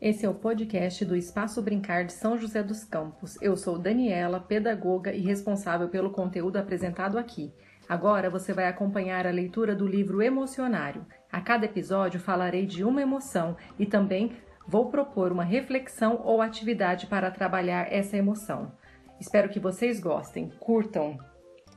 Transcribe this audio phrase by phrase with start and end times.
[0.00, 3.36] Esse é o podcast do Espaço Brincar de São José dos Campos.
[3.42, 7.52] Eu sou Daniela, pedagoga e responsável pelo conteúdo apresentado aqui.
[7.86, 11.04] Agora você vai acompanhar a leitura do livro Emocionário.
[11.30, 14.32] A cada episódio falarei de uma emoção e também
[14.66, 18.72] vou propor uma reflexão ou atividade para trabalhar essa emoção.
[19.20, 21.18] Espero que vocês gostem, curtam,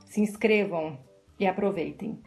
[0.06, 0.98] se inscrevam
[1.44, 2.18] e aproveitem.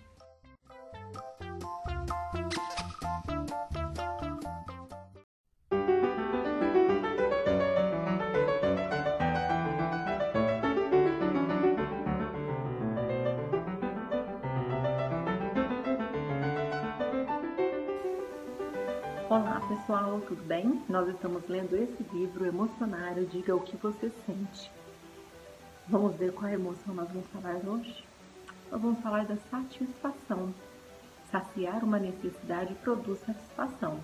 [19.31, 20.83] Olá pessoal, tudo bem?
[20.91, 24.71] Nós estamos lendo esse livro Emocionário Diga o que você sente.
[25.89, 28.05] Vamos ver qual emoção nós vamos falar hoje?
[28.71, 30.53] Nós vamos falar da satisfação.
[31.31, 34.01] Saciar uma necessidade produz satisfação.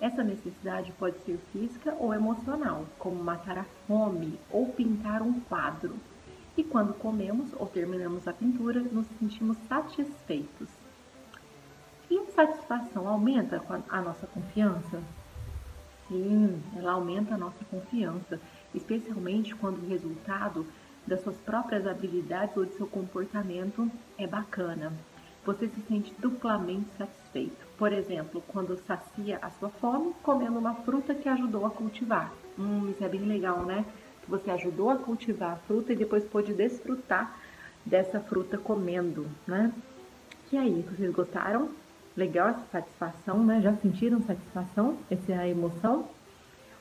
[0.00, 5.94] Essa necessidade pode ser física ou emocional, como matar a fome ou pintar um quadro.
[6.56, 10.68] E quando comemos ou terminamos a pintura, nos sentimos satisfeitos.
[12.10, 15.00] E a satisfação aumenta a nossa confiança?
[16.08, 18.38] Sim, ela aumenta a nossa confiança,
[18.74, 20.66] especialmente quando o resultado
[21.06, 24.92] das suas próprias habilidades ou de seu comportamento é bacana.
[25.44, 27.66] Você se sente duplamente satisfeito.
[27.76, 32.32] Por exemplo, quando sacia a sua fome comendo uma fruta que ajudou a cultivar.
[32.58, 33.84] Hum, isso é bem legal, né?
[34.22, 37.36] Que você ajudou a cultivar a fruta e depois pôde desfrutar
[37.84, 39.72] dessa fruta comendo, né?
[40.52, 41.70] E aí, vocês gostaram?
[42.16, 43.60] legal essa satisfação, né?
[43.62, 44.98] Já sentiram satisfação?
[45.10, 46.08] Essa é a emoção?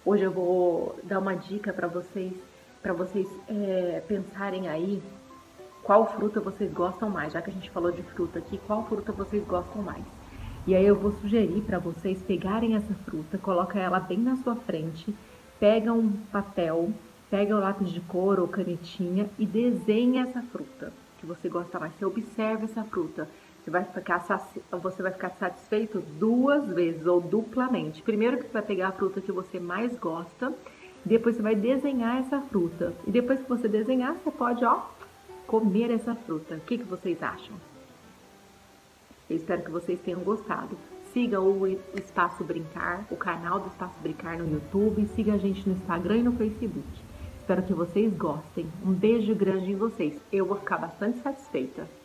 [0.05, 2.33] Hoje eu vou dar uma dica para vocês,
[2.81, 5.01] para vocês é, pensarem aí
[5.83, 7.33] qual fruta vocês gostam mais.
[7.33, 10.03] Já que a gente falou de fruta aqui, qual fruta vocês gostam mais?
[10.67, 14.55] E aí eu vou sugerir para vocês pegarem essa fruta, coloca ela bem na sua
[14.55, 15.13] frente,
[15.59, 16.91] pega um papel,
[17.31, 21.93] pega o lápis de cor ou canetinha e desenha essa fruta que você gosta mais.
[21.93, 23.27] Você observa essa fruta.
[23.63, 24.19] Você vai, ficar,
[24.71, 28.01] você vai ficar satisfeito duas vezes ou duplamente.
[28.01, 30.51] Primeiro que você vai pegar a fruta que você mais gosta,
[31.05, 32.93] depois você vai desenhar essa fruta.
[33.07, 34.81] E depois que você desenhar, você pode, ó,
[35.47, 36.55] comer essa fruta.
[36.55, 37.55] O que, que vocês acham?
[39.29, 40.77] Eu espero que vocês tenham gostado.
[41.13, 45.07] Siga o Espaço Brincar, o canal do Espaço Brincar no YouTube.
[45.15, 46.87] Siga a gente no Instagram e no Facebook.
[47.39, 48.67] Espero que vocês gostem.
[48.85, 50.17] Um beijo grande em vocês.
[50.31, 52.00] Eu vou ficar bastante satisfeita.